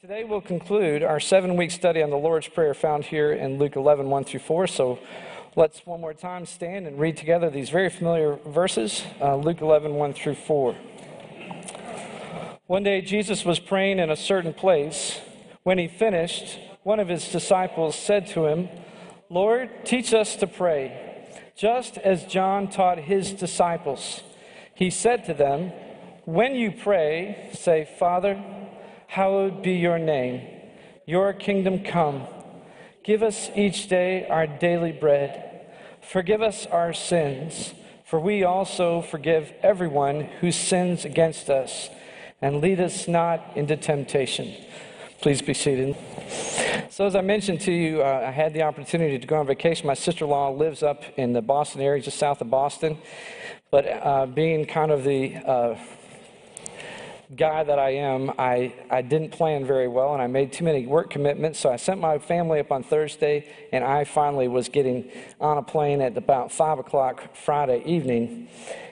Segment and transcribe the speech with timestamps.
[0.00, 3.74] Today we'll conclude our seven week study on the Lord's Prayer found here in Luke
[3.74, 4.68] 11, 1 through 4.
[4.68, 5.00] So
[5.56, 9.92] let's one more time stand and read together these very familiar verses uh, Luke 11,
[9.92, 10.76] 1 through 4.
[12.68, 15.20] One day Jesus was praying in a certain place.
[15.64, 18.68] When he finished, one of his disciples said to him,
[19.28, 21.26] Lord, teach us to pray,
[21.56, 24.22] just as John taught his disciples.
[24.76, 25.72] He said to them,
[26.24, 28.40] When you pray, say, Father,
[29.08, 30.46] hallowed be your name.
[31.06, 32.26] Your kingdom come.
[33.02, 35.66] Give us each day our daily bread.
[36.02, 37.72] Forgive us our sins,
[38.04, 41.88] for we also forgive everyone who sins against us.
[42.40, 44.54] And lead us not into temptation.
[45.20, 45.96] Please be seated.
[46.90, 49.86] So, as I mentioned to you, uh, I had the opportunity to go on vacation.
[49.86, 52.98] My sister in law lives up in the Boston area, just south of Boston.
[53.70, 55.76] But uh, being kind of the uh,
[57.36, 60.86] guy that I am, I, I didn't plan very well and I made too many
[60.86, 61.58] work commitments.
[61.58, 65.62] So I sent my family up on Thursday and I finally was getting on a
[65.62, 68.48] plane at about 5 o'clock Friday evening.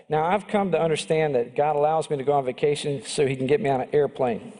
[0.09, 3.37] Now I've come to understand that God allows me to go on vacation so He
[3.37, 4.53] can get me on an airplane.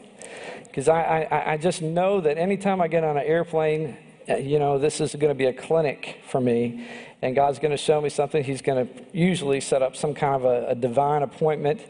[0.63, 4.59] Because I, I, I just know that anytime I get on an airplane, uh, you
[4.59, 6.87] know, this is going to be a clinic for me.
[7.21, 8.43] And God's going to show me something.
[8.43, 11.81] He's going to usually set up some kind of a, a divine appointment.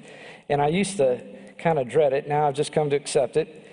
[0.48, 2.28] And I used to kind of dread it.
[2.28, 3.64] Now I've just come to accept it.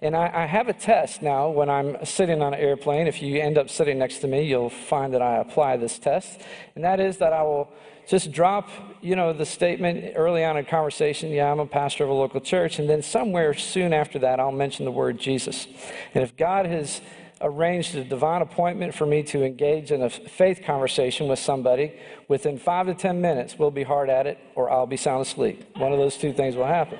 [0.00, 3.08] And I, I, have a test now when I'm sitting on an airplane.
[3.08, 6.40] If you end up sitting next to me, you'll find that I apply this test.
[6.76, 7.68] And that is that I will
[8.06, 8.68] just drop,
[9.02, 12.40] you know, the statement early on in conversation, yeah, I'm a pastor of a local
[12.40, 12.78] church.
[12.78, 15.66] And then somewhere soon after that, I'll mention the word Jesus.
[16.14, 17.00] And if God has
[17.40, 21.92] arranged a divine appointment for me to engage in a faith conversation with somebody,
[22.28, 25.64] within five to 10 minutes, we'll be hard at it or I'll be sound asleep.
[25.76, 26.98] One of those two things will happen.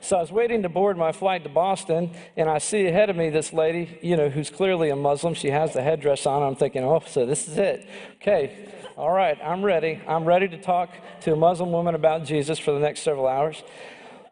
[0.00, 3.16] So I was waiting to board my flight to Boston, and I see ahead of
[3.16, 5.34] me this lady, you know, who's clearly a Muslim.
[5.34, 6.42] She has the headdress on.
[6.42, 7.88] I'm thinking, oh, so this is it.
[8.16, 10.00] Okay, all right, I'm ready.
[10.06, 10.90] I'm ready to talk
[11.22, 13.62] to a Muslim woman about Jesus for the next several hours.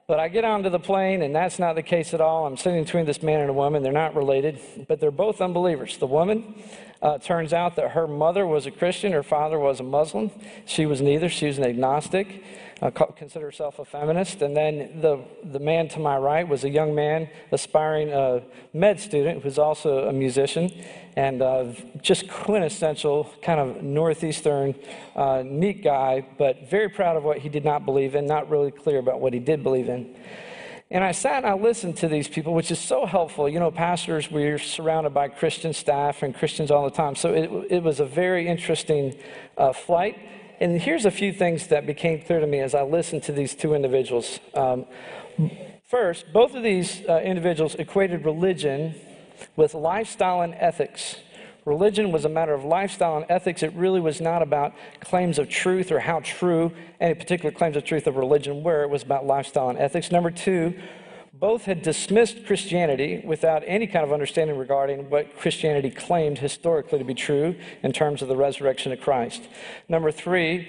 [0.06, 2.46] But I get onto the plane, and that's not the case at all.
[2.46, 3.82] I'm sitting between this man and a woman.
[3.82, 5.96] They're not related, but they're both unbelievers.
[5.96, 6.62] The woman,
[7.04, 10.30] uh, turns out that her mother was a Christian, her father was a Muslim.
[10.64, 12.42] She was neither, she was an agnostic
[12.84, 14.42] uh, consider herself a feminist.
[14.42, 18.40] And then the, the man to my right was a young man, aspiring uh,
[18.74, 20.70] med student, who's also a musician,
[21.16, 21.72] and uh,
[22.02, 24.74] just quintessential kind of northeastern,
[25.16, 28.70] uh, neat guy, but very proud of what he did not believe in, not really
[28.70, 30.14] clear about what he did believe in.
[30.90, 33.48] And I sat and I listened to these people, which is so helpful.
[33.48, 37.14] You know, pastors, we're surrounded by Christian staff and Christians all the time.
[37.16, 39.16] So it, it was a very interesting
[39.56, 40.18] uh, flight.
[40.60, 43.54] And here's a few things that became clear to me as I listened to these
[43.54, 44.38] two individuals.
[44.54, 44.86] Um,
[45.88, 48.94] first, both of these uh, individuals equated religion
[49.56, 51.16] with lifestyle and ethics.
[51.64, 53.62] Religion was a matter of lifestyle and ethics.
[53.62, 56.70] It really was not about claims of truth or how true
[57.00, 58.82] any particular claims of truth of religion were.
[58.82, 60.12] It was about lifestyle and ethics.
[60.12, 60.74] Number two,
[61.44, 67.04] both had dismissed Christianity without any kind of understanding regarding what Christianity claimed historically to
[67.04, 69.42] be true in terms of the resurrection of Christ.
[69.86, 70.66] Number three,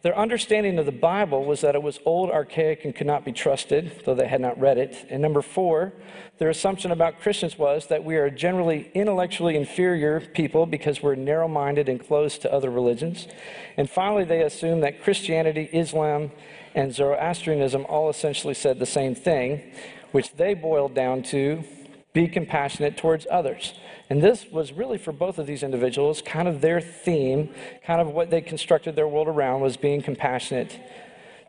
[0.00, 3.32] their understanding of the Bible was that it was old, archaic, and could not be
[3.32, 5.06] trusted, though they had not read it.
[5.10, 5.92] And number four,
[6.38, 11.46] their assumption about Christians was that we are generally intellectually inferior people because we're narrow
[11.46, 13.28] minded and closed to other religions.
[13.76, 16.30] And finally, they assumed that Christianity, Islam,
[16.74, 19.72] and Zoroastrianism all essentially said the same thing,
[20.12, 21.64] which they boiled down to
[22.12, 23.74] be compassionate towards others.
[24.08, 27.50] And this was really for both of these individuals kind of their theme,
[27.84, 30.80] kind of what they constructed their world around was being compassionate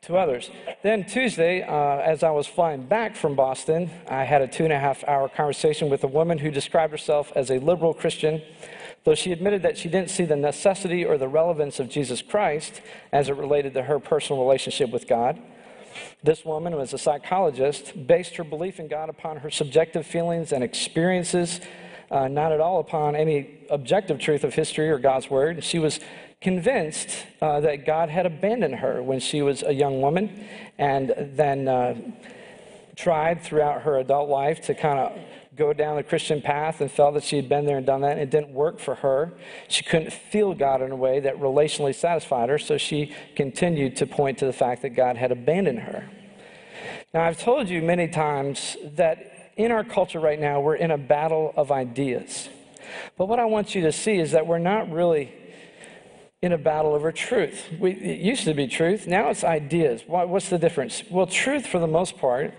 [0.02, 0.50] to others.
[0.84, 4.74] Then Tuesday, uh, as I was flying back from Boston, I had a two and
[4.74, 8.42] a half hour conversation with a woman who described herself as a liberal Christian,
[9.04, 12.82] though she admitted that she didn't see the necessity or the relevance of Jesus Christ
[13.12, 15.42] as it related to her personal relationship with God.
[16.24, 20.64] This woman was a psychologist, based her belief in God upon her subjective feelings and
[20.64, 21.62] experiences,
[22.10, 25.64] uh, not at all upon any objective truth of history or God's word.
[25.64, 26.00] She was
[26.42, 30.46] convinced uh, that God had abandoned her when she was a young woman,
[30.78, 31.96] and then uh,
[32.96, 35.20] tried throughout her adult life to kind of
[35.58, 38.14] go down the Christian path and felt that she had been there and done that.
[38.14, 39.34] And it didn't work for her.
[39.68, 44.06] She couldn't feel God in a way that relationally satisfied her, so she continued to
[44.06, 46.10] point to the fact that God had abandoned her.
[47.14, 50.98] Now, I've told you many times that in our culture right now, we're in a
[50.98, 52.50] battle of ideas.
[53.18, 55.34] But what I want you to see is that we're not really
[56.42, 57.66] in a battle over truth.
[57.80, 60.04] We, it used to be truth, now it's ideas.
[60.06, 61.04] What's the difference?
[61.10, 62.54] Well, truth, for the most part,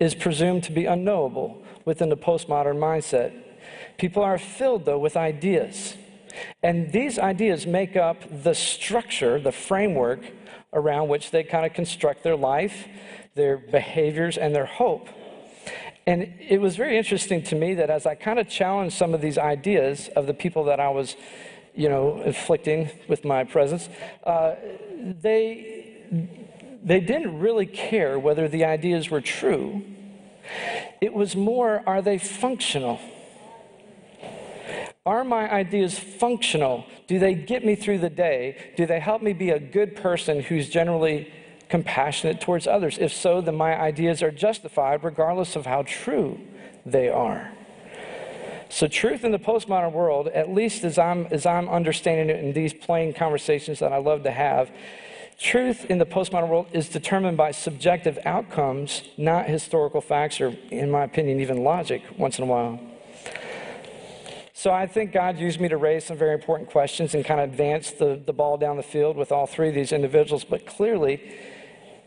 [0.00, 3.32] is presumed to be unknowable within the postmodern mindset.
[3.98, 5.96] People are filled, though, with ideas.
[6.62, 10.20] And these ideas make up the structure, the framework
[10.72, 12.86] around which they kind of construct their life,
[13.34, 15.08] their behaviors, and their hope.
[16.06, 19.20] And it was very interesting to me that as I kind of challenged some of
[19.20, 21.16] these ideas of the people that I was,
[21.74, 23.88] you know, inflicting with my presence,
[24.24, 24.54] uh,
[24.94, 26.04] they,
[26.86, 29.82] they didn't really care whether the ideas were true.
[31.00, 33.00] It was more, are they functional?
[35.04, 36.86] Are my ideas functional?
[37.08, 38.72] Do they get me through the day?
[38.76, 41.32] Do they help me be a good person who's generally
[41.68, 42.98] compassionate towards others?
[42.98, 46.40] If so, then my ideas are justified regardless of how true
[46.84, 47.52] they are.
[48.68, 52.52] So, truth in the postmodern world, at least as I'm, as I'm understanding it in
[52.52, 54.70] these plane conversations that I love to have,
[55.38, 60.90] truth in the postmodern world is determined by subjective outcomes, not historical facts or, in
[60.90, 62.80] my opinion, even logic once in a while.
[64.54, 67.50] So I think God used me to raise some very important questions and kind of
[67.50, 70.44] advance the, the ball down the field with all three of these individuals.
[70.44, 71.38] But clearly,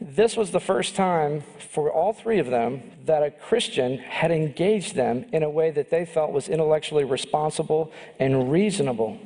[0.02, 4.96] this was the first time for all three of them that a Christian had engaged
[4.96, 9.20] them in a way that they felt was intellectually responsible and reasonable.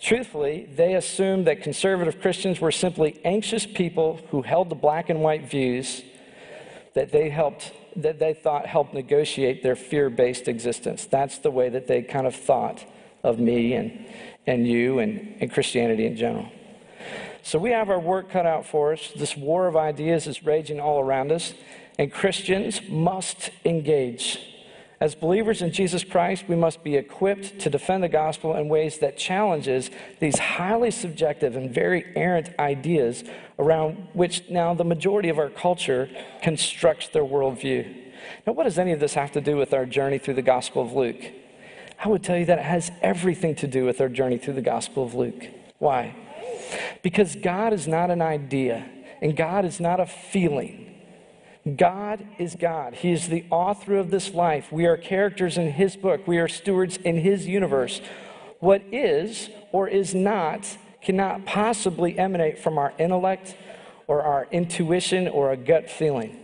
[0.00, 5.20] Truthfully, they assumed that conservative Christians were simply anxious people who held the black and
[5.20, 6.02] white views
[6.94, 11.06] that they helped that they thought helped negotiate their fear based existence.
[11.06, 12.84] That's the way that they kind of thought
[13.22, 14.06] of me and,
[14.46, 16.48] and you and, and Christianity in general.
[17.42, 19.12] So we have our work cut out for us.
[19.14, 21.54] This war of ideas is raging all around us,
[21.98, 24.40] and Christians must engage.
[25.04, 29.00] As believers in Jesus Christ, we must be equipped to defend the gospel in ways
[29.00, 33.22] that challenges these highly subjective and very errant ideas
[33.58, 36.08] around which now the majority of our culture
[36.40, 37.94] constructs their worldview.
[38.46, 40.80] Now, what does any of this have to do with our journey through the Gospel
[40.80, 41.22] of Luke?
[42.02, 44.62] I would tell you that it has everything to do with our journey through the
[44.62, 45.48] Gospel of Luke.
[45.80, 46.16] Why?
[47.02, 48.88] Because God is not an idea,
[49.20, 50.93] and God is not a feeling.
[51.76, 52.94] God is God.
[52.94, 54.70] He is the author of this life.
[54.70, 58.00] We are characters in His book, we are stewards in His universe.
[58.60, 63.56] What is or is not cannot possibly emanate from our intellect
[64.06, 66.36] or our intuition or a gut feeling.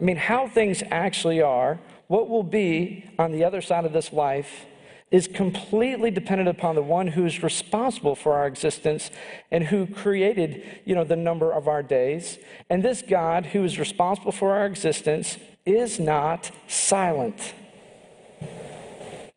[0.00, 1.78] I mean, how things actually are,
[2.08, 4.66] what will be on the other side of this life,
[5.14, 9.12] is completely dependent upon the one who is responsible for our existence
[9.52, 12.36] and who created, you know, the number of our days.
[12.68, 17.54] And this God who is responsible for our existence is not silent.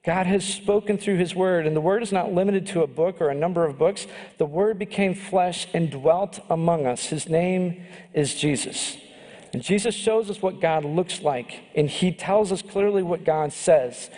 [0.04, 3.22] God has spoken through his word, and the word is not limited to a book
[3.22, 4.08] or a number of books.
[4.40, 7.06] The word became flesh and dwelt among us.
[7.06, 7.86] His name
[8.16, 8.98] is Jesus.
[9.54, 13.54] And Jesus shows us what God looks like, and he tells us clearly what God
[13.54, 14.10] says.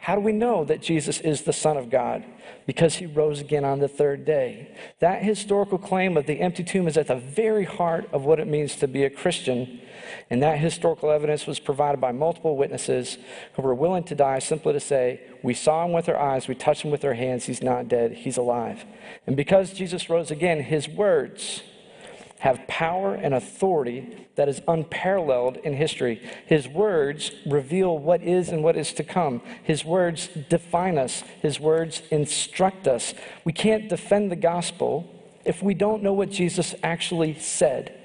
[0.00, 2.24] How do we know that Jesus is the Son of God?
[2.66, 4.74] Because he rose again on the third day.
[5.00, 8.46] That historical claim of the empty tomb is at the very heart of what it
[8.46, 9.80] means to be a Christian.
[10.30, 13.18] And that historical evidence was provided by multiple witnesses
[13.54, 16.54] who were willing to die simply to say, We saw him with our eyes, we
[16.54, 18.86] touched him with our hands, he's not dead, he's alive.
[19.26, 21.62] And because Jesus rose again, his words,
[22.40, 26.20] have power and authority that is unparalleled in history.
[26.46, 29.42] His words reveal what is and what is to come.
[29.62, 33.14] His words define us, His words instruct us.
[33.44, 35.14] We can't defend the gospel
[35.44, 37.96] if we don't know what Jesus actually said.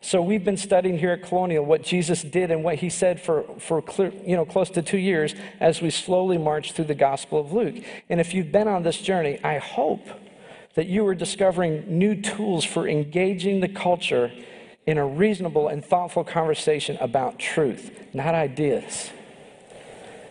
[0.00, 3.42] So we've been studying here at Colonial what Jesus did and what he said for,
[3.58, 7.40] for clear, you know, close to two years as we slowly march through the Gospel
[7.40, 7.74] of Luke.
[8.08, 10.06] And if you've been on this journey, I hope
[10.78, 14.30] that you were discovering new tools for engaging the culture
[14.86, 19.10] in a reasonable and thoughtful conversation about truth, not ideas.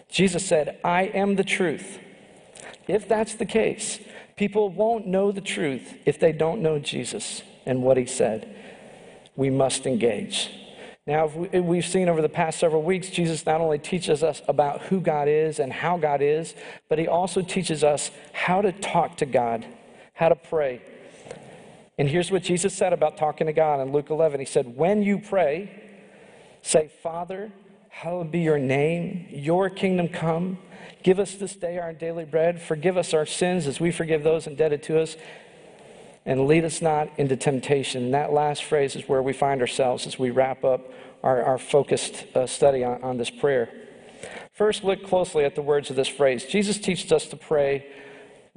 [0.07, 1.99] Jesus said, I am the truth.
[2.87, 3.99] If that's the case,
[4.37, 8.55] people won't know the truth if they don't know Jesus and what he said.
[9.35, 10.49] We must engage.
[11.05, 15.01] Now, we've seen over the past several weeks, Jesus not only teaches us about who
[15.01, 16.55] God is and how God is,
[16.87, 19.65] but he also teaches us how to talk to God
[20.17, 20.81] how to pray.
[21.99, 24.39] And here's what Jesus said about talking to God in Luke 11.
[24.39, 25.83] He said, When you pray,
[26.63, 27.51] say, Father,
[27.89, 30.57] hallowed be your name, your kingdom come.
[31.03, 32.59] Give us this day our daily bread.
[32.59, 35.15] Forgive us our sins as we forgive those indebted to us.
[36.25, 38.05] And lead us not into temptation.
[38.05, 40.91] And that last phrase is where we find ourselves as we wrap up
[41.23, 43.69] our, our focused uh, study on, on this prayer.
[44.51, 46.43] First, look closely at the words of this phrase.
[46.45, 47.85] Jesus teaches us to pray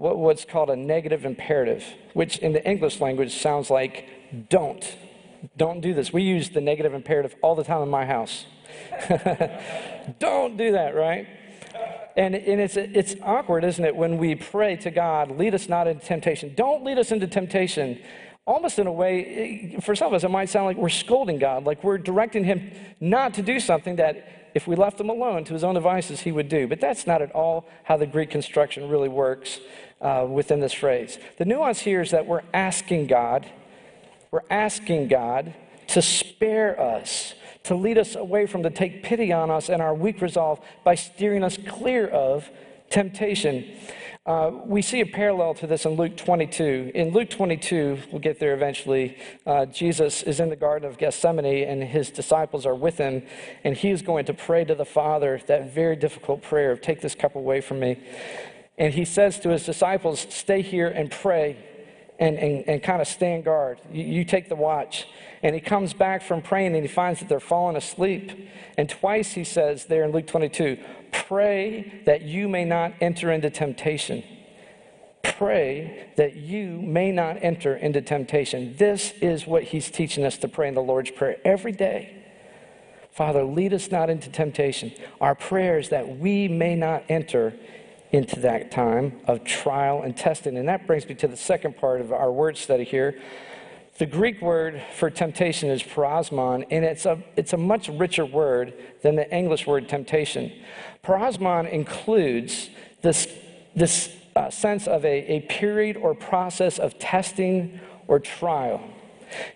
[0.01, 4.09] what, what's called a negative imperative, which in the English language sounds like
[4.49, 4.97] don't.
[5.59, 6.11] Don't do this.
[6.11, 8.47] We use the negative imperative all the time in my house.
[10.19, 11.27] Don't do that, right?
[12.17, 15.87] And, and it's, it's awkward, isn't it, when we pray to God, lead us not
[15.87, 16.55] into temptation.
[16.55, 18.01] Don't lead us into temptation.
[18.51, 21.63] Almost in a way, for some of us, it might sound like we're scolding God,
[21.67, 25.53] like we're directing Him not to do something that if we left Him alone to
[25.53, 26.67] His own devices, He would do.
[26.67, 29.61] But that's not at all how the Greek construction really works
[30.01, 31.17] uh, within this phrase.
[31.39, 33.49] The nuance here is that we're asking God,
[34.33, 35.55] we're asking God
[35.87, 39.95] to spare us to lead us away from, to take pity on us and our
[39.95, 42.51] weak resolve by steering us clear of
[42.89, 43.65] temptation.
[44.31, 46.93] Uh, we see a parallel to this in Luke 22.
[46.95, 51.65] In Luke 22, we'll get there eventually, uh, Jesus is in the Garden of Gethsemane
[51.67, 53.25] and his disciples are with him,
[53.65, 57.01] and he is going to pray to the Father that very difficult prayer of, Take
[57.01, 57.99] this cup away from me.
[58.79, 61.57] And he says to his disciples, Stay here and pray
[62.21, 63.81] and, and, and kind of stand guard.
[63.91, 65.09] You, you take the watch.
[65.43, 68.31] And he comes back from praying and he finds that they're falling asleep.
[68.77, 70.79] And twice he says there in Luke 22
[71.11, 74.23] pray that you may not enter into temptation.
[75.23, 78.77] Pray that you may not enter into temptation.
[78.77, 82.17] This is what he's teaching us to pray in the Lord's Prayer every day.
[83.11, 84.93] Father, lead us not into temptation.
[85.21, 87.55] Our prayer is that we may not enter
[88.13, 90.57] into that time of trial and testing.
[90.57, 93.21] And that brings me to the second part of our word study here.
[93.99, 98.73] The Greek word for temptation is peirasmon, and it's a, it's a much richer word
[99.03, 100.51] than the English word temptation.
[101.05, 102.71] Peirasmon includes
[103.03, 103.29] this,
[103.77, 108.81] this uh, sense of a, a period or process of testing or trial.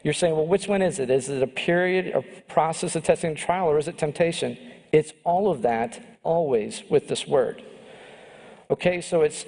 [0.03, 1.11] You're saying, well, which one is it?
[1.11, 4.59] Is it a period or process of testing and trial, or is it temptation?
[4.93, 7.63] It's all of that always with this word.
[8.71, 9.45] Okay, so it's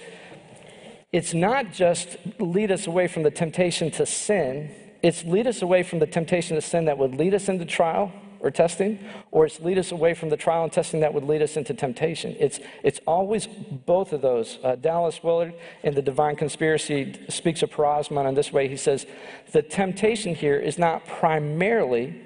[1.13, 4.71] it's not just lead us away from the temptation to sin,
[5.03, 8.13] it's lead us away from the temptation to sin that would lead us into trial
[8.41, 8.99] or testing,
[9.31, 11.75] or it's lead us away from the trial and testing that would lead us into
[11.75, 12.37] temptation.
[12.39, 14.59] It's, it's always both of those.
[14.63, 18.69] Uh, Dallas Willard in The Divine Conspiracy speaks of peirasmon in this way.
[18.69, 19.07] He says,
[19.53, 22.21] The temptation here is not primarily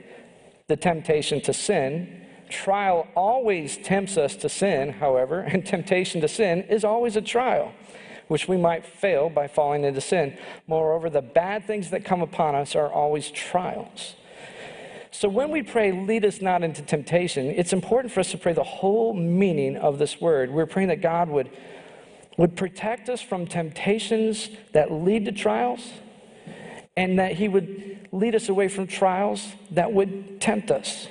[0.67, 6.63] the temptation to sin, Trial always tempts us to sin, however, and temptation to sin
[6.65, 7.73] is always a trial,
[8.29, 10.37] which we might fail by falling into sin.
[10.67, 14.15] Moreover, the bad things that come upon us are always trials.
[15.13, 18.53] So when we pray, lead us not into temptation, it's important for us to pray
[18.53, 20.51] the whole meaning of this word.
[20.51, 21.51] We're praying that God would,
[22.37, 25.93] would protect us from temptations that lead to trials,
[26.97, 31.09] and that He would lead us away from trials that would tempt us.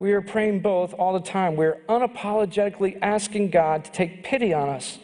[0.00, 1.56] We are praying both all the time.
[1.56, 4.98] We're unapologetically asking God to take pity on us,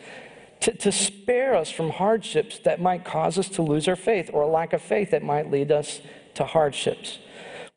[0.60, 4.40] to, to spare us from hardships that might cause us to lose our faith or
[4.40, 6.00] a lack of faith that might lead us
[6.34, 7.18] to hardships.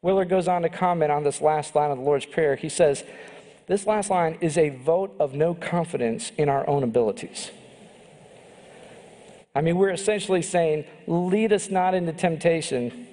[0.01, 2.55] Willard goes on to comment on this last line of the Lord's Prayer.
[2.55, 3.03] He says,
[3.67, 7.51] This last line is a vote of no confidence in our own abilities.
[9.53, 13.07] I mean, we're essentially saying, Lead us not into temptation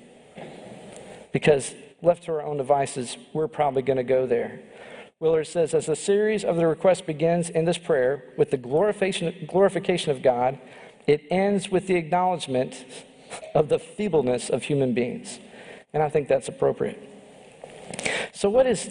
[1.33, 4.61] because left to our own devices, we're probably going to go there.
[5.19, 10.11] Willard says, as the series of the request begins in this prayer with the glorification,
[10.11, 10.59] of God,
[11.07, 12.85] it ends with the acknowledgement
[13.55, 15.39] of the feebleness of human beings.
[15.95, 17.03] And I think that's appropriate.
[18.35, 18.91] So, what is,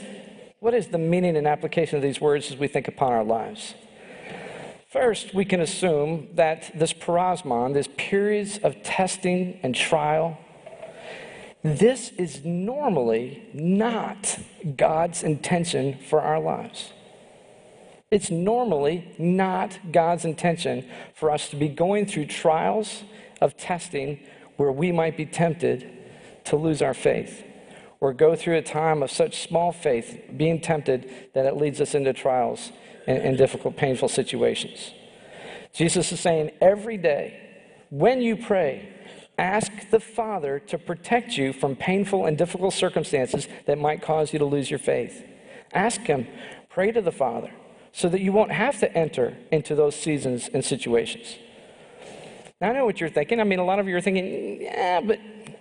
[0.59, 3.75] what is the meaning and application of these words as we think upon our lives?
[4.88, 10.39] First, we can assume that this peirasmon, this periods of testing and trial,
[11.65, 14.38] this is normally not
[14.77, 16.93] God's intention for our lives.
[18.12, 23.03] It's normally not God's intention for us to be going through trials
[23.41, 24.19] of testing
[24.57, 25.91] where we might be tempted
[26.45, 27.43] to lose our faith
[28.00, 31.95] or go through a time of such small faith, being tempted that it leads us
[31.95, 32.72] into trials
[33.07, 34.91] and, and difficult, painful situations.
[35.74, 37.41] Jesus is saying every day,
[37.89, 38.94] when you pray,
[39.38, 44.39] Ask the Father to protect you from painful and difficult circumstances that might cause you
[44.39, 45.24] to lose your faith.
[45.74, 46.27] Ask Him,
[46.70, 47.51] pray to the Father,
[47.92, 51.38] so that you won't have to enter into those seasons and situations.
[52.62, 53.42] Now, I know what you're thinking.
[53.42, 55.20] I mean, a lot of you are thinking, yeah, but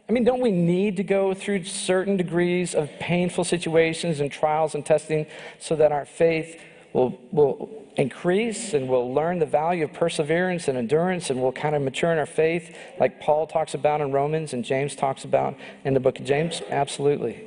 [0.08, 4.74] I mean, don't we need to go through certain degrees of painful situations and trials
[4.76, 5.26] and testing
[5.58, 6.60] so that our faith
[6.94, 11.74] will, will increase and we'll learn the value of perseverance and endurance and we'll kind
[11.74, 15.56] of mature in our faith, like Paul talks about in Romans and James talks about
[15.84, 16.62] in the book of James?
[16.70, 17.44] Absolutely.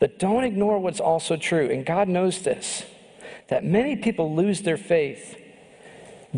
[0.00, 2.84] But don't ignore what's also true, and God knows this
[3.48, 5.34] that many people lose their faith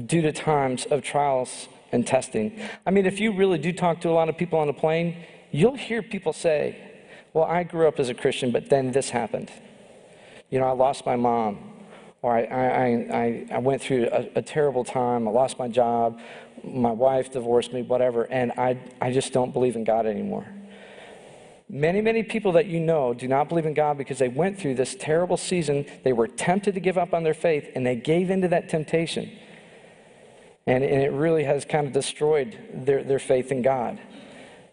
[0.06, 2.56] due to times of trials and testing.
[2.86, 5.16] I mean, if you really do talk to a lot of people on the plane,
[5.50, 6.78] you'll hear people say,
[7.32, 9.50] Well, I grew up as a Christian, but then this happened.
[10.50, 11.69] You know, I lost my mom,
[12.22, 16.20] or I, I, I, I went through a, a terrible time, I lost my job,
[16.62, 20.46] my wife divorced me, whatever, and I, I just don't believe in God anymore.
[21.72, 24.74] Many, many people that you know do not believe in God because they went through
[24.74, 25.86] this terrible season.
[26.02, 29.30] They were tempted to give up on their faith and they gave into that temptation.
[30.66, 34.00] And, and it really has kind of destroyed their, their faith in God.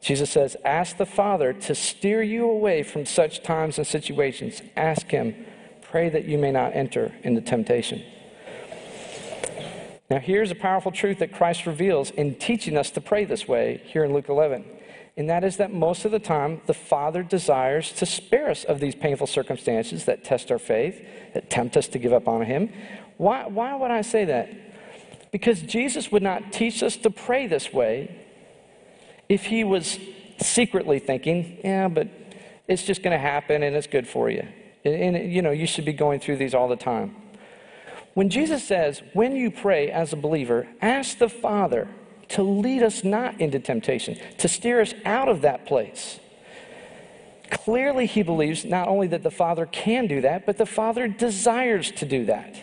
[0.02, 4.62] Jesus says, Ask the Father to steer you away from such times and situations.
[4.76, 5.36] Ask Him.
[5.90, 8.04] Pray that you may not enter into temptation.
[10.10, 13.82] Now, here's a powerful truth that Christ reveals in teaching us to pray this way
[13.86, 14.64] here in Luke 11
[15.18, 18.80] and that is that most of the time, the Father desires to spare us of
[18.80, 21.04] these painful circumstances that test our faith,
[21.34, 22.72] that tempt us to give up on Him.
[23.18, 24.50] Why, why would I say that?
[25.32, 28.16] Because Jesus would not teach us to pray this way
[29.28, 29.98] if He was
[30.40, 32.08] secretly thinking, yeah, but
[32.68, 34.48] it's just going to happen and it's good for you.
[34.96, 37.16] And, you know, you should be going through these all the time.
[38.14, 41.88] When Jesus says, when you pray as a believer, ask the Father
[42.30, 46.20] to lead us not into temptation, to steer us out of that place.
[47.50, 51.92] Clearly, he believes not only that the Father can do that, but the Father desires
[51.92, 52.56] to do that.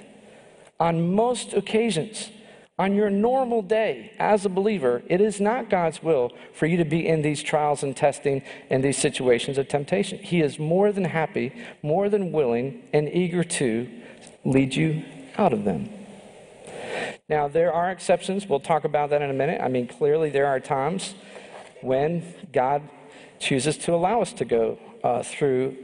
[0.78, 2.30] On most occasions,
[2.76, 6.84] on your normal day as a believer, it is not God's will for you to
[6.84, 10.18] be in these trials and testing and these situations of temptation.
[10.18, 11.52] He is more than happy,
[11.82, 13.88] more than willing, and eager to
[14.44, 15.04] lead you
[15.38, 15.88] out of them.
[17.28, 18.46] Now, there are exceptions.
[18.46, 19.60] We'll talk about that in a minute.
[19.62, 21.14] I mean, clearly, there are times
[21.80, 22.82] when God
[23.38, 25.76] chooses to allow us to go uh, through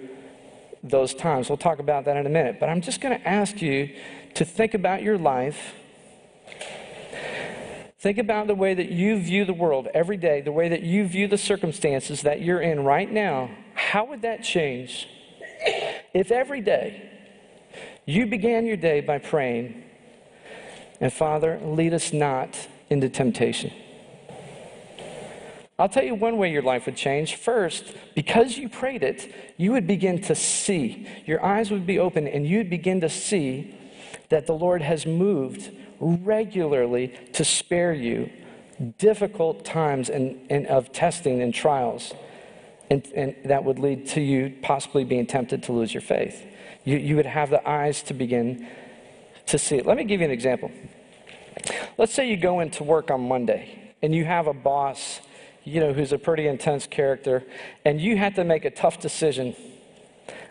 [0.83, 1.49] those times.
[1.49, 2.59] We'll talk about that in a minute.
[2.59, 3.95] But I'm just going to ask you
[4.35, 5.75] to think about your life.
[8.01, 11.07] Think about the way that you view the world every day, the way that you
[11.07, 13.51] view the circumstances that you're in right now.
[13.75, 15.07] How would that change
[16.15, 17.11] if every day
[18.07, 19.85] you began your day by praying,
[20.99, 22.57] and Father, lead us not
[22.89, 23.71] into temptation.
[25.79, 27.37] I'll tell you one way your life would change.
[27.37, 31.07] First, because you prayed it, you would begin to see.
[31.27, 33.75] Your eyes would be open, and you'd begin to see
[34.31, 35.71] that the Lord has moved
[36.01, 38.31] regularly to spare you
[38.99, 42.13] difficult times and, and of testing and trials.
[42.91, 46.45] And, and, that would lead to you possibly being tempted to lose your faith.
[46.85, 48.67] You, you would have the eyes to begin
[49.47, 49.87] to see it.
[49.87, 50.73] Let me give you an example.
[51.99, 55.21] Let's say you go into work on Monday and you have a boss,
[55.63, 57.45] you know, who's a pretty intense character,
[57.85, 59.55] and you had to make a tough decision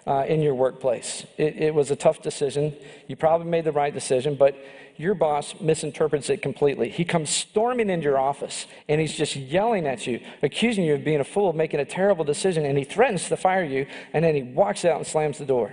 [0.09, 1.23] uh, in your workplace.
[1.37, 2.75] It, it was a tough decision.
[3.07, 4.55] You probably made the right decision, but
[4.97, 6.89] your boss misinterprets it completely.
[6.89, 11.03] He comes storming into your office and he's just yelling at you, accusing you of
[11.05, 14.33] being a fool, making a terrible decision, and he threatens to fire you, and then
[14.33, 15.71] he walks out and slams the door.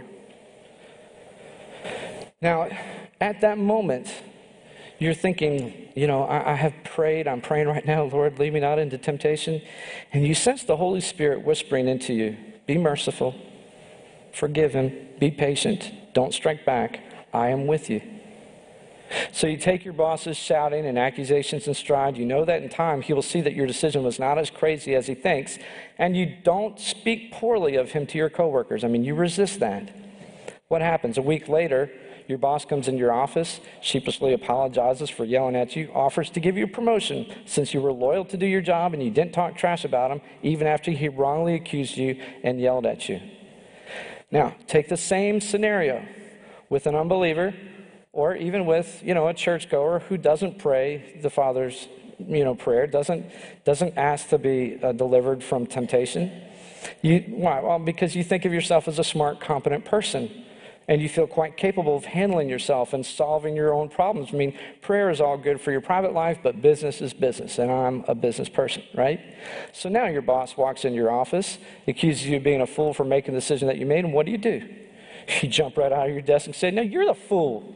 [2.43, 2.69] Now,
[3.19, 4.13] at that moment,
[4.99, 8.61] you're thinking, you know, I, I, have prayed, I'm praying right now, Lord, lead me
[8.61, 9.63] not into temptation.
[10.13, 13.35] And you sense the Holy Spirit whispering into you, be merciful,
[14.37, 17.01] forgive him, be patient, don't strike back,
[17.33, 18.03] I am with you.
[19.33, 22.17] So you take your boss's shouting and accusations in stride.
[22.17, 24.95] You know that in time he will see that your decision was not as crazy
[24.95, 25.59] as he thinks,
[25.97, 28.85] and you don't speak poorly of him to your coworkers.
[28.85, 29.95] I mean, you resist that.
[30.69, 31.17] What happens?
[31.17, 31.91] A week later,
[32.27, 36.57] your boss comes into your office, sheepishly apologizes for yelling at you, offers to give
[36.57, 39.57] you a promotion since you were loyal to do your job and you didn't talk
[39.57, 43.21] trash about him, even after he wrongly accused you and yelled at you.
[44.31, 46.05] Now, take the same scenario
[46.69, 47.55] with an unbeliever
[48.13, 52.87] or even with, you know, a churchgoer who doesn't pray the Father's, you know, prayer,
[52.87, 53.27] doesn't,
[53.65, 56.33] doesn't ask to be uh, delivered from temptation.
[57.03, 57.61] You, why?
[57.61, 60.46] Well, because you think of yourself as a smart, competent person
[60.89, 64.31] and you feel quite capable of handling yourself and solving your own problems.
[64.33, 67.71] I mean, prayer is all good for your private life, but business is business, and
[67.71, 69.21] I'm a business person, right?
[69.73, 73.05] So now your boss walks into your office, accuses you of being a fool for
[73.05, 74.69] making the decision that you made, and what do you do?
[75.43, 77.75] You jump right out of your desk and say, No, you're the fool.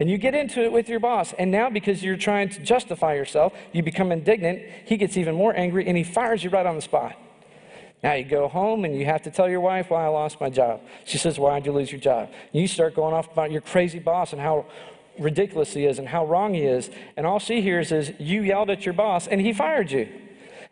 [0.00, 1.34] And you get into it with your boss.
[1.34, 4.62] And now, because you're trying to justify yourself, you become indignant.
[4.86, 7.16] He gets even more angry and he fires you right on the spot.
[8.04, 10.50] Now you go home and you have to tell your wife why I lost my
[10.50, 10.82] job.
[11.06, 12.30] She says, Why'd you lose your job?
[12.52, 14.66] You start going off about your crazy boss and how
[15.18, 16.90] ridiculous he is and how wrong he is.
[17.16, 20.06] And all she hears is, You yelled at your boss and he fired you.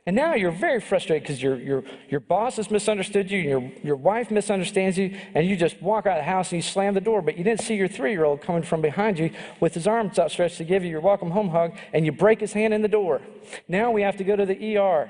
[0.05, 3.97] And now you're very frustrated because your, your, your boss has misunderstood you, your, your
[3.97, 7.01] wife misunderstands you, and you just walk out of the house and you slam the
[7.01, 9.87] door, but you didn't see your three year old coming from behind you with his
[9.87, 12.83] arms outstretched to give you your welcome home hug, and you break his hand in
[12.83, 13.23] the door.
[13.69, 15.09] Now we have to go to the ER.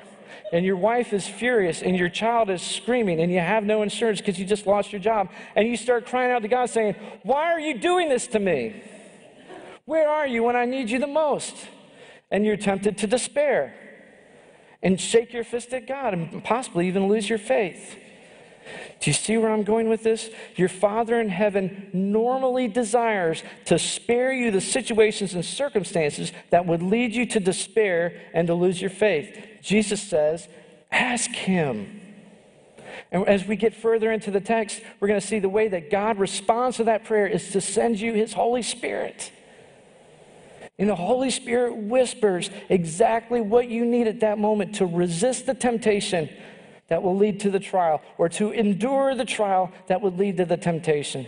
[0.52, 4.20] And your wife is furious, and your child is screaming, and you have no insurance
[4.20, 5.30] because you just lost your job.
[5.56, 8.82] And you start crying out to God, saying, Why are you doing this to me?
[9.84, 11.56] Where are you when I need you the most?
[12.30, 13.74] And you're tempted to despair
[14.82, 17.96] and shake your fist at God and possibly even lose your faith.
[19.02, 20.30] Do you see where I'm going with this?
[20.54, 26.82] Your Father in heaven normally desires to spare you the situations and circumstances that would
[26.82, 29.44] lead you to despair and to lose your faith.
[29.60, 30.46] Jesus says,
[30.92, 32.00] Ask Him.
[33.10, 35.90] And as we get further into the text, we're going to see the way that
[35.90, 39.32] God responds to that prayer is to send you His Holy Spirit.
[40.78, 45.54] And the Holy Spirit whispers exactly what you need at that moment to resist the
[45.54, 46.28] temptation
[46.88, 50.44] that will lead to the trial or to endure the trial that would lead to
[50.44, 51.26] the temptation.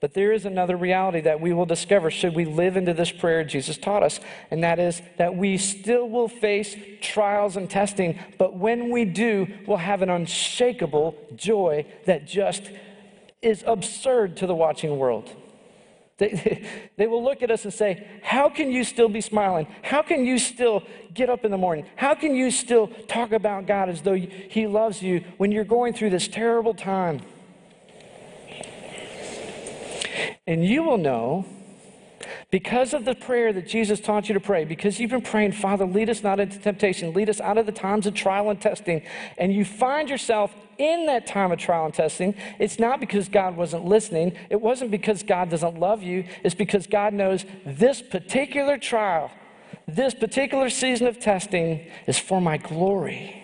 [0.00, 3.44] But there is another reality that we will discover should we live into this prayer
[3.44, 8.56] Jesus taught us, and that is that we still will face trials and testing, but
[8.56, 12.70] when we do, we'll have an unshakable joy that just
[13.42, 15.30] is absurd to the watching world.
[16.18, 19.66] They, they will look at us and say, How can you still be smiling?
[19.82, 20.82] How can you still
[21.14, 21.86] get up in the morning?
[21.96, 25.94] How can you still talk about God as though He loves you when you're going
[25.94, 27.22] through this terrible time?
[30.46, 31.44] And you will know
[32.50, 35.84] because of the prayer that Jesus taught you to pray, because you've been praying, Father,
[35.84, 39.02] lead us not into temptation, lead us out of the times of trial and testing,
[39.36, 43.56] and you find yourself in that time of trial and testing, it's not because God
[43.56, 44.36] wasn't listening.
[44.50, 46.24] It wasn't because God doesn't love you.
[46.42, 49.30] It's because God knows this particular trial,
[49.86, 53.42] this particular season of testing is for my glory.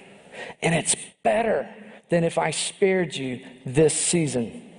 [0.63, 1.69] And it's better
[2.09, 4.71] than if I spared you this season.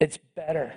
[0.00, 0.72] It's better.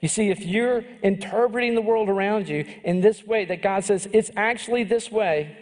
[0.00, 4.08] You see, if you're interpreting the world around you in this way, that God says
[4.12, 5.56] it's actually this way,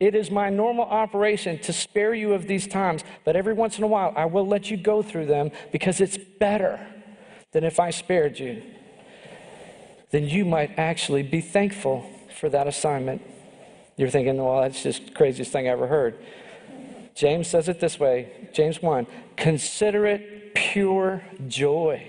[0.00, 3.84] it is my normal operation to spare you of these times, but every once in
[3.84, 6.84] a while I will let you go through them because it's better
[7.52, 8.62] than if I spared you.
[10.10, 13.22] Then you might actually be thankful for that assignment.
[13.96, 16.22] You're thinking, well, that's just the craziest thing I ever heard.
[17.14, 22.06] James says it this way James 1 Consider it pure joy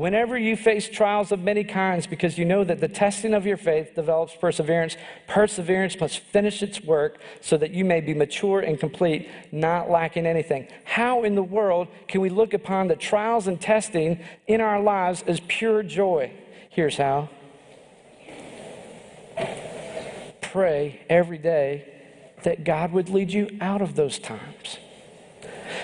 [0.00, 3.58] Whenever you face trials of many kinds, because you know that the testing of your
[3.58, 4.96] faith develops perseverance,
[5.28, 10.24] perseverance must finish its work so that you may be mature and complete, not lacking
[10.24, 10.66] anything.
[10.84, 15.22] How in the world can we look upon the trials and testing in our lives
[15.26, 16.32] as pure joy?
[16.70, 17.28] Here's how
[20.40, 21.92] pray every day
[22.44, 24.78] that God would lead you out of those times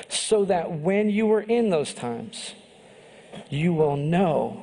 [0.08, 2.54] so that when you are in those times,
[3.50, 4.62] you will know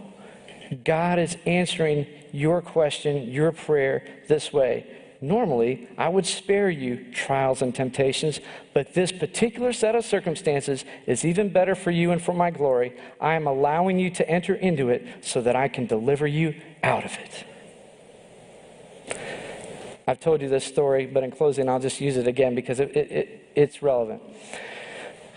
[0.84, 4.88] God is answering your question, your prayer this way.
[5.22, 8.42] Normally, I would spare you trials and temptations,
[8.74, 12.98] but this particular set of circumstances is even better for you and for my glory.
[13.22, 17.06] I am allowing you to enter into it so that I can deliver you out
[17.06, 17.46] of it.
[20.06, 22.96] I've told you this story, but in closing, I'll just use it again because it,
[22.98, 24.22] it, it, it's relevant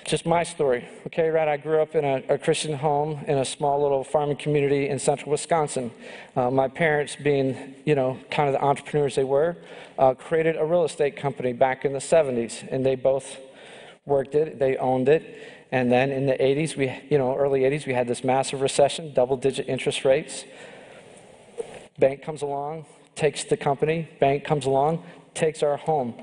[0.07, 0.89] just my story.
[1.09, 1.49] Okay, right?
[1.49, 5.01] I grew up in a, a, Christian home in a small little farming community in
[5.01, 5.91] central Wisconsin.
[6.37, 9.57] Uh, my parents, being, you know, kind of the entrepreneurs they were,
[9.99, 13.37] uh, created a real estate company back in the 70s, and they both
[14.05, 15.67] worked it, they owned it.
[15.73, 19.13] And then in the 80s, we, you know, early 80s, we had this massive recession,
[19.13, 20.45] double digit interest rates.
[21.99, 25.03] Bank comes along, takes the company, bank comes along,
[25.37, 26.15] takes our home.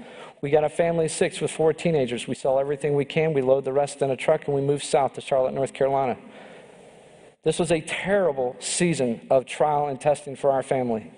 [0.42, 2.28] We got a family of six with four teenagers.
[2.28, 4.84] We sell everything we can, we load the rest in a truck, and we move
[4.84, 6.18] south to Charlotte, North Carolina.
[7.44, 11.12] This was a terrible season of trial and testing for our family.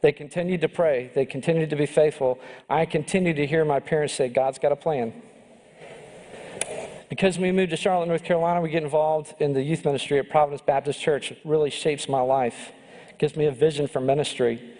[0.00, 2.38] They continued to pray, they continued to be faithful.
[2.70, 5.12] I continued to hear my parents say, God's got a plan.
[7.10, 10.30] Because we moved to Charlotte, North Carolina, we get involved in the youth ministry at
[10.30, 11.32] Providence Baptist Church.
[11.32, 12.72] It really shapes my life,
[13.18, 14.78] gives me a vision for ministry.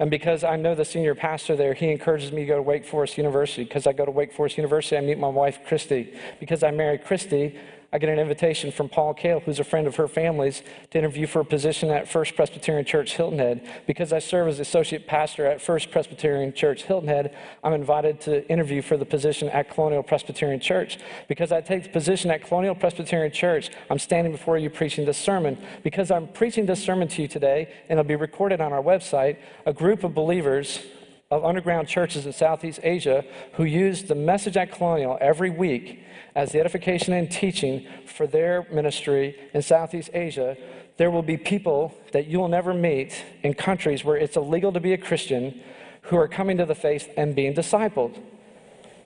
[0.00, 2.84] And because I know the senior pastor there, he encourages me to go to Wake
[2.84, 3.64] Forest University.
[3.64, 6.14] Because I go to Wake Forest University, I meet my wife, Christy.
[6.38, 7.58] Because I marry Christy,
[7.90, 11.26] I get an invitation from Paul Kale, who's a friend of her family's, to interview
[11.26, 13.66] for a position at First Presbyterian Church Hilton Head.
[13.86, 18.46] Because I serve as associate pastor at First Presbyterian Church Hilton Head, I'm invited to
[18.50, 20.98] interview for the position at Colonial Presbyterian Church.
[21.28, 25.16] Because I take the position at Colonial Presbyterian Church, I'm standing before you preaching this
[25.16, 25.56] sermon.
[25.82, 29.38] Because I'm preaching this sermon to you today, and it'll be recorded on our website,
[29.64, 30.84] a group of believers
[31.30, 33.22] of underground churches in Southeast Asia
[33.54, 36.02] who use the message at Colonial every week
[36.34, 40.56] as the edification and teaching for their ministry in Southeast Asia.
[40.96, 44.80] There will be people that you will never meet in countries where it's illegal to
[44.80, 45.60] be a Christian
[46.02, 48.18] who are coming to the faith and being discipled.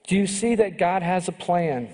[0.07, 1.89] Do you see that God has a plan?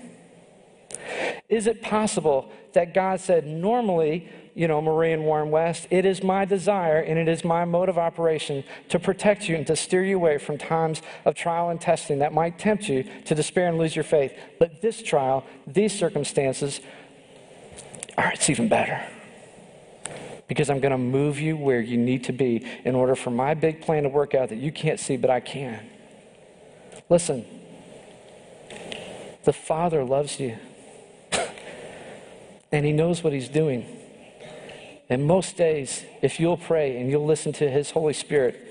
[1.49, 6.21] Is it possible that God said, normally you know, Marie and Warren West, it is
[6.21, 10.03] my desire and it is my mode of operation to protect you and to steer
[10.03, 13.77] you away from times of trial and testing that might tempt you to despair and
[13.77, 14.33] lose your faith.
[14.59, 16.81] But this trial, these circumstances,
[18.17, 19.01] are it's even better.
[20.49, 23.53] Because I'm going to move you where you need to be in order for my
[23.53, 25.89] big plan to work out that you can't see, but I can.
[27.07, 27.45] Listen,
[29.45, 30.57] the Father loves you,
[32.73, 33.95] and He knows what He's doing.
[35.09, 38.65] And most days, if you'll pray and you'll listen to His Holy Spirit,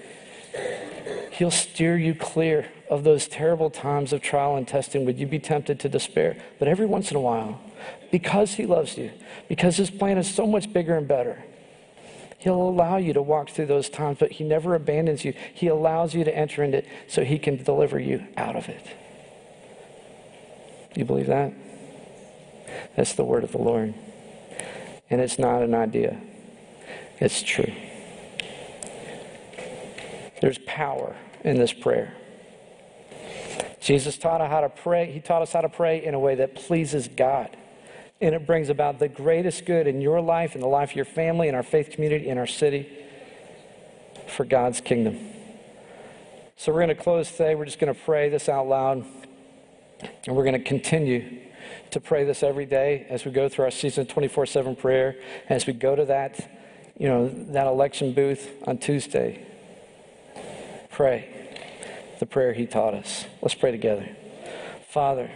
[1.33, 5.05] He'll steer you clear of those terrible times of trial and testing.
[5.05, 6.37] Would you be tempted to despair?
[6.59, 7.61] But every once in a while,
[8.11, 9.11] because He loves you,
[9.49, 11.45] because His plan is so much bigger and better,
[12.39, 15.35] He'll allow you to walk through those times, but He never abandons you.
[15.55, 18.85] He allows you to enter into it so He can deliver you out of it.
[20.95, 21.53] Do you believe that?
[22.97, 23.93] That's the word of the Lord.
[25.11, 26.21] And it's not an idea.
[27.21, 27.73] It's true.
[30.41, 32.15] There's power in this prayer.
[33.81, 35.11] Jesus taught us how to pray.
[35.11, 37.57] He taught us how to pray in a way that pleases God.
[38.21, 41.05] And it brings about the greatest good in your life, in the life of your
[41.05, 42.89] family, in our faith community, in our city,
[44.27, 45.19] for God's kingdom.
[46.57, 47.55] So we're going to close today.
[47.55, 49.05] We're just going to pray this out loud.
[50.27, 51.41] And we're going to continue
[51.91, 55.17] to pray this every day as we go through our season of 24 7 prayer,
[55.49, 56.58] as we go to that
[56.99, 59.47] you know, that election booth on Tuesday.
[60.91, 61.39] Pray
[62.19, 63.27] the prayer he taught us.
[63.41, 64.09] Let's pray together.
[64.91, 65.31] Father,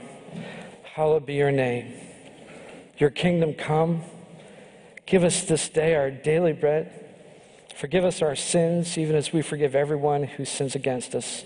[0.83, 1.95] hallowed be your name.
[2.99, 4.03] Your kingdom come.
[5.07, 6.99] Give us this day our daily bread.
[7.77, 11.45] Forgive us our sins, even as we forgive everyone who sins against us.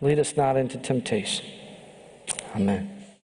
[0.00, 1.46] Lead us not into temptation.
[2.54, 2.93] Amen.